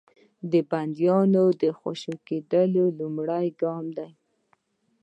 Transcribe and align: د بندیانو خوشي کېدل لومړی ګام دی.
د 0.51 0.53
بندیانو 0.69 1.43
خوشي 1.79 2.15
کېدل 2.27 2.69
لومړی 2.99 3.47
ګام 3.61 3.85
دی. 3.97 4.09